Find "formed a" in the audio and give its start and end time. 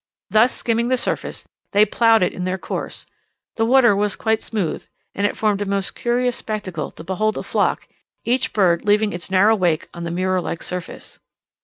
5.37-5.65